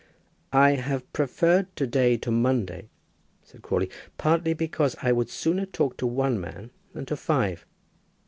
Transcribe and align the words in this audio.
"I 0.55 0.71
have 0.77 1.13
preferred 1.13 1.75
to 1.75 1.85
day 1.85 2.17
to 2.17 2.31
Monday," 2.31 2.89
said 3.43 3.61
Crawley, 3.61 3.91
"partly 4.17 4.55
because 4.55 4.95
I 5.03 5.11
would 5.11 5.29
sooner 5.29 5.67
talk 5.67 5.95
to 5.97 6.07
one 6.07 6.41
man 6.41 6.71
than 6.93 7.05
to 7.05 7.15
five." 7.15 7.67